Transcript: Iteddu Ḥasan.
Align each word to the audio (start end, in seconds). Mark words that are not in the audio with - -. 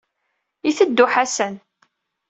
Iteddu 0.69 1.05
Ḥasan. 1.13 1.55